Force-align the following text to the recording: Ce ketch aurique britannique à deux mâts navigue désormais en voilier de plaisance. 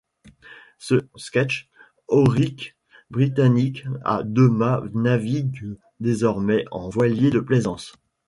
Ce 0.79 0.95
ketch 1.31 1.69
aurique 2.07 2.75
britannique 3.11 3.83
à 4.03 4.23
deux 4.23 4.49
mâts 4.49 4.81
navigue 4.95 5.77
désormais 5.99 6.65
en 6.71 6.89
voilier 6.89 7.29
de 7.29 7.39
plaisance. 7.39 7.93